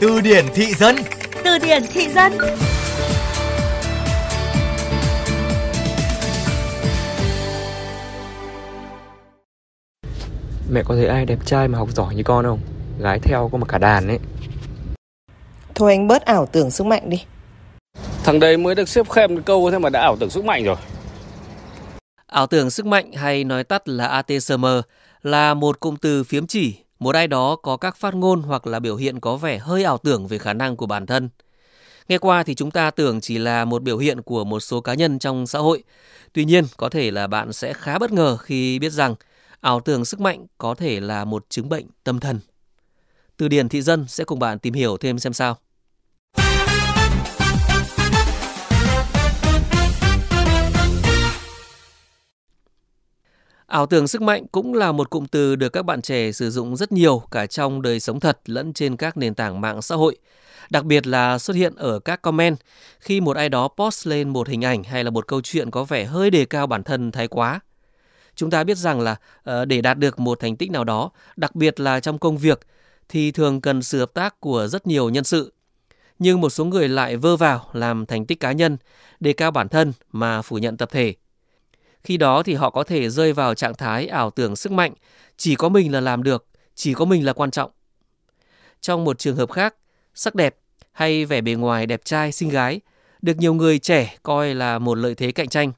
Từ 0.00 0.20
điển 0.20 0.44
thị 0.54 0.74
dân. 0.74 0.96
Từ 1.44 1.58
điển 1.58 1.82
thị 1.92 2.08
dân. 2.08 2.32
Mẹ 10.70 10.82
có 10.84 10.94
thấy 10.94 11.06
ai 11.06 11.24
đẹp 11.24 11.38
trai 11.46 11.68
mà 11.68 11.78
học 11.78 11.88
giỏi 11.94 12.14
như 12.14 12.22
con 12.22 12.44
không? 12.44 12.60
Gái 13.00 13.18
theo 13.22 13.48
có 13.52 13.58
mà 13.58 13.66
cả 13.66 13.78
đàn 13.78 14.08
ấy. 14.08 14.18
Thôi 15.74 15.92
anh 15.92 16.08
bớt 16.08 16.24
ảo 16.24 16.46
tưởng 16.46 16.70
sức 16.70 16.86
mạnh 16.86 17.10
đi. 17.10 17.24
Thằng 18.24 18.40
đấy 18.40 18.56
mới 18.56 18.74
được 18.74 18.88
xếp 18.88 19.10
khem 19.10 19.42
câu 19.42 19.70
thế 19.70 19.78
mà 19.78 19.88
đã 19.88 20.00
ảo 20.00 20.16
tưởng 20.20 20.30
sức 20.30 20.44
mạnh 20.44 20.64
rồi. 20.64 20.76
Ảo 22.26 22.46
tưởng 22.46 22.70
sức 22.70 22.86
mạnh 22.86 23.12
hay 23.12 23.44
nói 23.44 23.64
tắt 23.64 23.88
là 23.88 24.06
ATSM 24.06 24.64
là 25.22 25.54
một 25.54 25.80
cụm 25.80 25.96
từ 25.96 26.24
phiếm 26.24 26.46
chỉ 26.46 26.85
một 26.98 27.14
ai 27.14 27.26
đó 27.26 27.56
có 27.56 27.76
các 27.76 27.96
phát 27.96 28.14
ngôn 28.14 28.42
hoặc 28.42 28.66
là 28.66 28.80
biểu 28.80 28.96
hiện 28.96 29.20
có 29.20 29.36
vẻ 29.36 29.58
hơi 29.58 29.84
ảo 29.84 29.98
tưởng 29.98 30.26
về 30.26 30.38
khả 30.38 30.52
năng 30.52 30.76
của 30.76 30.86
bản 30.86 31.06
thân. 31.06 31.28
Nghe 32.08 32.18
qua 32.18 32.42
thì 32.42 32.54
chúng 32.54 32.70
ta 32.70 32.90
tưởng 32.90 33.20
chỉ 33.20 33.38
là 33.38 33.64
một 33.64 33.82
biểu 33.82 33.98
hiện 33.98 34.22
của 34.22 34.44
một 34.44 34.60
số 34.60 34.80
cá 34.80 34.94
nhân 34.94 35.18
trong 35.18 35.46
xã 35.46 35.58
hội. 35.58 35.82
Tuy 36.32 36.44
nhiên, 36.44 36.64
có 36.76 36.88
thể 36.88 37.10
là 37.10 37.26
bạn 37.26 37.52
sẽ 37.52 37.72
khá 37.72 37.98
bất 37.98 38.12
ngờ 38.12 38.36
khi 38.36 38.78
biết 38.78 38.92
rằng 38.92 39.14
ảo 39.60 39.80
tưởng 39.80 40.04
sức 40.04 40.20
mạnh 40.20 40.46
có 40.58 40.74
thể 40.74 41.00
là 41.00 41.24
một 41.24 41.46
chứng 41.48 41.68
bệnh 41.68 41.86
tâm 42.04 42.20
thần. 42.20 42.40
Từ 43.36 43.48
điển 43.48 43.68
thị 43.68 43.82
dân 43.82 44.04
sẽ 44.08 44.24
cùng 44.24 44.38
bạn 44.38 44.58
tìm 44.58 44.74
hiểu 44.74 44.96
thêm 44.96 45.18
xem 45.18 45.32
sao. 45.32 45.56
Ảo 53.76 53.86
tưởng 53.86 54.08
sức 54.08 54.22
mạnh 54.22 54.46
cũng 54.52 54.74
là 54.74 54.92
một 54.92 55.10
cụm 55.10 55.26
từ 55.26 55.56
được 55.56 55.68
các 55.68 55.82
bạn 55.82 56.02
trẻ 56.02 56.32
sử 56.32 56.50
dụng 56.50 56.76
rất 56.76 56.92
nhiều 56.92 57.22
cả 57.30 57.46
trong 57.46 57.82
đời 57.82 58.00
sống 58.00 58.20
thật 58.20 58.38
lẫn 58.46 58.72
trên 58.72 58.96
các 58.96 59.16
nền 59.16 59.34
tảng 59.34 59.60
mạng 59.60 59.82
xã 59.82 59.94
hội. 59.94 60.16
Đặc 60.70 60.84
biệt 60.84 61.06
là 61.06 61.38
xuất 61.38 61.56
hiện 61.56 61.74
ở 61.76 61.98
các 61.98 62.22
comment 62.22 62.56
khi 63.00 63.20
một 63.20 63.36
ai 63.36 63.48
đó 63.48 63.68
post 63.68 64.06
lên 64.06 64.28
một 64.28 64.48
hình 64.48 64.64
ảnh 64.64 64.84
hay 64.84 65.04
là 65.04 65.10
một 65.10 65.26
câu 65.26 65.40
chuyện 65.40 65.70
có 65.70 65.84
vẻ 65.84 66.04
hơi 66.04 66.30
đề 66.30 66.44
cao 66.44 66.66
bản 66.66 66.82
thân 66.82 67.12
thái 67.12 67.28
quá. 67.28 67.60
Chúng 68.34 68.50
ta 68.50 68.64
biết 68.64 68.78
rằng 68.78 69.00
là 69.00 69.16
ờ, 69.42 69.64
để 69.64 69.80
đạt 69.80 69.98
được 69.98 70.20
một 70.20 70.40
thành 70.40 70.56
tích 70.56 70.70
nào 70.70 70.84
đó, 70.84 71.10
đặc 71.36 71.54
biệt 71.54 71.80
là 71.80 72.00
trong 72.00 72.18
công 72.18 72.38
việc 72.38 72.60
thì 73.08 73.30
thường 73.30 73.60
cần 73.60 73.82
sự 73.82 73.98
hợp 73.98 74.14
tác 74.14 74.40
của 74.40 74.66
rất 74.66 74.86
nhiều 74.86 75.08
nhân 75.08 75.24
sự. 75.24 75.52
Nhưng 76.18 76.40
một 76.40 76.50
số 76.50 76.64
người 76.64 76.88
lại 76.88 77.16
vơ 77.16 77.36
vào 77.36 77.66
làm 77.72 78.06
thành 78.06 78.26
tích 78.26 78.40
cá 78.40 78.52
nhân, 78.52 78.76
đề 79.20 79.32
cao 79.32 79.50
bản 79.50 79.68
thân 79.68 79.92
mà 80.12 80.42
phủ 80.42 80.58
nhận 80.58 80.76
tập 80.76 80.88
thể. 80.92 81.14
Khi 82.06 82.16
đó 82.16 82.42
thì 82.42 82.54
họ 82.54 82.70
có 82.70 82.84
thể 82.84 83.10
rơi 83.10 83.32
vào 83.32 83.54
trạng 83.54 83.74
thái 83.74 84.06
ảo 84.06 84.30
tưởng 84.30 84.56
sức 84.56 84.72
mạnh, 84.72 84.92
chỉ 85.36 85.54
có 85.54 85.68
mình 85.68 85.92
là 85.92 86.00
làm 86.00 86.22
được, 86.22 86.46
chỉ 86.74 86.94
có 86.94 87.04
mình 87.04 87.26
là 87.26 87.32
quan 87.32 87.50
trọng. 87.50 87.70
Trong 88.80 89.04
một 89.04 89.18
trường 89.18 89.36
hợp 89.36 89.50
khác, 89.50 89.74
sắc 90.14 90.34
đẹp 90.34 90.56
hay 90.92 91.24
vẻ 91.24 91.40
bề 91.40 91.52
ngoài 91.52 91.86
đẹp 91.86 92.04
trai 92.04 92.32
xinh 92.32 92.48
gái 92.48 92.80
được 93.22 93.36
nhiều 93.36 93.54
người 93.54 93.78
trẻ 93.78 94.16
coi 94.22 94.54
là 94.54 94.78
một 94.78 94.94
lợi 94.94 95.14
thế 95.14 95.32
cạnh 95.32 95.48
tranh. 95.48 95.72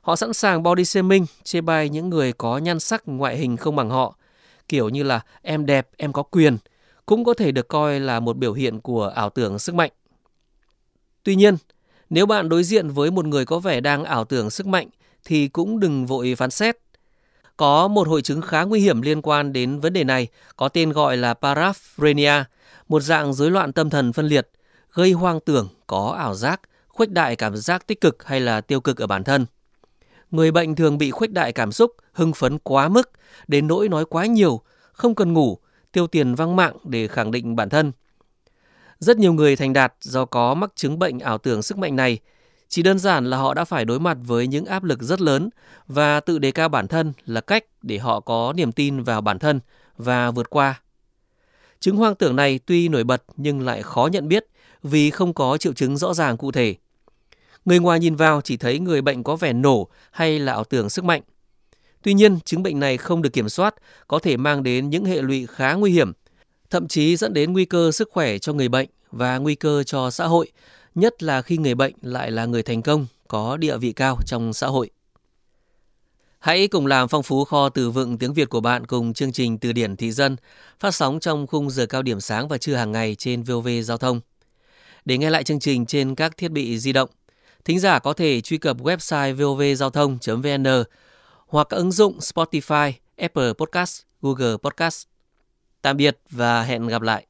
Họ 0.00 0.16
sẵn 0.16 0.32
sàng 0.32 0.62
body 0.62 0.84
shaming, 0.84 1.26
chê 1.44 1.60
bai 1.60 1.88
những 1.88 2.10
người 2.10 2.32
có 2.32 2.58
nhan 2.58 2.80
sắc 2.80 3.02
ngoại 3.06 3.36
hình 3.36 3.56
không 3.56 3.76
bằng 3.76 3.90
họ, 3.90 4.16
kiểu 4.68 4.88
như 4.88 5.02
là 5.02 5.20
em 5.42 5.66
đẹp, 5.66 5.88
em 5.96 6.12
có 6.12 6.22
quyền, 6.22 6.58
cũng 7.06 7.24
có 7.24 7.34
thể 7.34 7.52
được 7.52 7.68
coi 7.68 8.00
là 8.00 8.20
một 8.20 8.36
biểu 8.36 8.52
hiện 8.52 8.80
của 8.80 9.06
ảo 9.06 9.30
tưởng 9.30 9.58
sức 9.58 9.74
mạnh. 9.74 9.90
Tuy 11.22 11.34
nhiên, 11.34 11.56
nếu 12.10 12.26
bạn 12.26 12.48
đối 12.48 12.64
diện 12.64 12.88
với 12.88 13.10
một 13.10 13.24
người 13.24 13.44
có 13.44 13.58
vẻ 13.58 13.80
đang 13.80 14.04
ảo 14.04 14.24
tưởng 14.24 14.50
sức 14.50 14.66
mạnh 14.66 14.88
thì 15.24 15.48
cũng 15.48 15.80
đừng 15.80 16.06
vội 16.06 16.34
phán 16.34 16.50
xét. 16.50 16.78
Có 17.56 17.88
một 17.88 18.08
hội 18.08 18.22
chứng 18.22 18.40
khá 18.40 18.62
nguy 18.62 18.80
hiểm 18.80 19.02
liên 19.02 19.22
quan 19.22 19.52
đến 19.52 19.80
vấn 19.80 19.92
đề 19.92 20.04
này 20.04 20.28
có 20.56 20.68
tên 20.68 20.92
gọi 20.92 21.16
là 21.16 21.34
paraphrenia, 21.34 22.44
một 22.88 23.00
dạng 23.00 23.32
rối 23.32 23.50
loạn 23.50 23.72
tâm 23.72 23.90
thần 23.90 24.12
phân 24.12 24.26
liệt, 24.26 24.50
gây 24.92 25.12
hoang 25.12 25.40
tưởng, 25.40 25.68
có 25.86 26.14
ảo 26.18 26.34
giác, 26.34 26.60
khuếch 26.88 27.10
đại 27.10 27.36
cảm 27.36 27.56
giác 27.56 27.86
tích 27.86 28.00
cực 28.00 28.24
hay 28.24 28.40
là 28.40 28.60
tiêu 28.60 28.80
cực 28.80 29.00
ở 29.00 29.06
bản 29.06 29.24
thân. 29.24 29.46
Người 30.30 30.52
bệnh 30.52 30.74
thường 30.74 30.98
bị 30.98 31.10
khuếch 31.10 31.32
đại 31.32 31.52
cảm 31.52 31.72
xúc, 31.72 31.92
hưng 32.12 32.32
phấn 32.32 32.58
quá 32.58 32.88
mức, 32.88 33.10
đến 33.48 33.66
nỗi 33.66 33.88
nói 33.88 34.04
quá 34.04 34.26
nhiều, 34.26 34.60
không 34.92 35.14
cần 35.14 35.32
ngủ, 35.32 35.58
tiêu 35.92 36.06
tiền 36.06 36.34
văng 36.34 36.56
mạng 36.56 36.76
để 36.84 37.08
khẳng 37.08 37.30
định 37.30 37.56
bản 37.56 37.68
thân. 37.68 37.92
Rất 38.98 39.16
nhiều 39.16 39.32
người 39.32 39.56
thành 39.56 39.72
đạt 39.72 39.94
do 40.00 40.24
có 40.24 40.54
mắc 40.54 40.72
chứng 40.74 40.98
bệnh 40.98 41.18
ảo 41.18 41.38
tưởng 41.38 41.62
sức 41.62 41.78
mạnh 41.78 41.96
này 41.96 42.18
chỉ 42.68 42.82
đơn 42.82 42.98
giản 42.98 43.30
là 43.30 43.36
họ 43.36 43.54
đã 43.54 43.64
phải 43.64 43.84
đối 43.84 44.00
mặt 44.00 44.16
với 44.26 44.46
những 44.46 44.64
áp 44.64 44.84
lực 44.84 45.02
rất 45.02 45.20
lớn 45.20 45.50
và 45.86 46.20
tự 46.20 46.38
đề 46.38 46.50
cao 46.50 46.68
bản 46.68 46.88
thân 46.88 47.12
là 47.26 47.40
cách 47.40 47.64
để 47.82 47.98
họ 47.98 48.20
có 48.20 48.52
niềm 48.56 48.72
tin 48.72 49.02
vào 49.02 49.20
bản 49.20 49.38
thân 49.38 49.60
và 49.96 50.30
vượt 50.30 50.50
qua. 50.50 50.80
Chứng 51.80 51.96
hoang 51.96 52.14
tưởng 52.14 52.36
này 52.36 52.60
tuy 52.66 52.88
nổi 52.88 53.04
bật 53.04 53.22
nhưng 53.36 53.60
lại 53.60 53.82
khó 53.82 54.08
nhận 54.12 54.28
biết 54.28 54.46
vì 54.82 55.10
không 55.10 55.34
có 55.34 55.56
triệu 55.56 55.72
chứng 55.72 55.96
rõ 55.96 56.14
ràng 56.14 56.36
cụ 56.36 56.52
thể. 56.52 56.74
Người 57.64 57.78
ngoài 57.78 58.00
nhìn 58.00 58.16
vào 58.16 58.40
chỉ 58.40 58.56
thấy 58.56 58.78
người 58.78 59.02
bệnh 59.02 59.22
có 59.22 59.36
vẻ 59.36 59.52
nổ 59.52 59.88
hay 60.10 60.38
là 60.38 60.52
ảo 60.52 60.64
tưởng 60.64 60.90
sức 60.90 61.04
mạnh. 61.04 61.22
Tuy 62.02 62.14
nhiên, 62.14 62.40
chứng 62.44 62.62
bệnh 62.62 62.80
này 62.80 62.96
không 62.96 63.22
được 63.22 63.32
kiểm 63.32 63.48
soát 63.48 63.74
có 64.08 64.18
thể 64.18 64.36
mang 64.36 64.62
đến 64.62 64.90
những 64.90 65.04
hệ 65.04 65.22
lụy 65.22 65.46
khá 65.46 65.74
nguy 65.74 65.90
hiểm, 65.90 66.12
thậm 66.70 66.88
chí 66.88 67.16
dẫn 67.16 67.32
đến 67.34 67.52
nguy 67.52 67.64
cơ 67.64 67.92
sức 67.92 68.08
khỏe 68.12 68.38
cho 68.38 68.52
người 68.52 68.68
bệnh 68.68 68.88
và 69.10 69.38
nguy 69.38 69.54
cơ 69.54 69.82
cho 69.82 70.10
xã 70.10 70.26
hội 70.26 70.52
nhất 70.94 71.22
là 71.22 71.42
khi 71.42 71.56
người 71.56 71.74
bệnh 71.74 71.94
lại 72.02 72.30
là 72.30 72.46
người 72.46 72.62
thành 72.62 72.82
công, 72.82 73.06
có 73.28 73.56
địa 73.56 73.76
vị 73.76 73.92
cao 73.92 74.18
trong 74.26 74.52
xã 74.52 74.66
hội. 74.66 74.90
Hãy 76.38 76.68
cùng 76.68 76.86
làm 76.86 77.08
phong 77.08 77.22
phú 77.22 77.44
kho 77.44 77.68
từ 77.68 77.90
vựng 77.90 78.18
tiếng 78.18 78.34
Việt 78.34 78.48
của 78.48 78.60
bạn 78.60 78.86
cùng 78.86 79.14
chương 79.14 79.32
trình 79.32 79.58
Từ 79.58 79.72
điển 79.72 79.96
thị 79.96 80.12
dân 80.12 80.36
phát 80.80 80.94
sóng 80.94 81.20
trong 81.20 81.46
khung 81.46 81.70
giờ 81.70 81.86
cao 81.86 82.02
điểm 82.02 82.20
sáng 82.20 82.48
và 82.48 82.58
trưa 82.58 82.74
hàng 82.74 82.92
ngày 82.92 83.14
trên 83.14 83.42
VOV 83.42 83.68
Giao 83.82 83.98
thông. 83.98 84.20
Để 85.04 85.18
nghe 85.18 85.30
lại 85.30 85.44
chương 85.44 85.60
trình 85.60 85.86
trên 85.86 86.14
các 86.14 86.36
thiết 86.36 86.48
bị 86.48 86.78
di 86.78 86.92
động, 86.92 87.10
thính 87.64 87.80
giả 87.80 87.98
có 87.98 88.12
thể 88.12 88.40
truy 88.40 88.58
cập 88.58 88.76
website 88.76 89.34
vovgiao 89.34 89.90
thông.vn 89.90 90.84
hoặc 91.46 91.68
ứng 91.68 91.92
dụng 91.92 92.18
Spotify, 92.18 92.92
Apple 93.16 93.52
Podcast, 93.52 94.02
Google 94.22 94.56
Podcast. 94.62 95.06
Tạm 95.82 95.96
biệt 95.96 96.18
và 96.30 96.62
hẹn 96.62 96.86
gặp 96.86 97.02
lại. 97.02 97.26